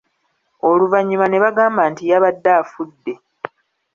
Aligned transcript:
Oluvannyuma 0.69 1.25
ne 1.29 1.37
bagamba 1.43 1.83
nti 1.91 2.03
yabadde 2.09 2.49
afudde! 2.61 3.13